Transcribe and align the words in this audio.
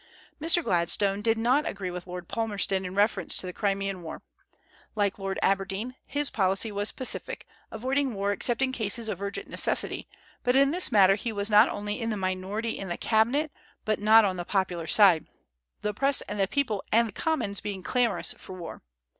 Mr. 0.41 0.63
Gladstone 0.63 1.21
did 1.21 1.37
not 1.37 1.67
agree 1.67 1.91
with 1.91 2.07
Lord 2.07 2.27
Palmerston 2.27 2.85
in 2.85 2.95
reference 2.95 3.37
to 3.37 3.45
the 3.45 3.53
Crimean 3.53 4.01
war. 4.01 4.23
Like 4.95 5.19
Lord 5.19 5.37
Aberdeen, 5.43 5.93
his 6.07 6.31
policy 6.31 6.71
was 6.71 6.91
pacific, 6.91 7.45
avoiding 7.69 8.15
war 8.15 8.31
except 8.31 8.63
in 8.63 8.71
cases 8.71 9.07
of 9.07 9.21
urgent 9.21 9.47
necessity; 9.47 10.07
but 10.41 10.55
in 10.55 10.71
this 10.71 10.91
matter 10.91 11.13
he 11.13 11.31
was 11.31 11.51
not 11.51 11.69
only 11.69 12.01
in 12.01 12.09
the 12.09 12.17
minority 12.17 12.79
in 12.79 12.87
the 12.89 12.97
cabinet 12.97 13.51
but 13.85 13.99
not 13.99 14.25
on 14.25 14.37
the 14.37 14.43
popular 14.43 14.87
side, 14.87 15.27
the 15.83 15.93
Press 15.93 16.21
and 16.23 16.39
the 16.39 16.47
people 16.47 16.83
and 16.91 17.09
the 17.09 17.13
Commons 17.13 17.61
being 17.61 17.83
clamorous 17.83 18.33
for 18.35 18.53
war. 18.55 18.81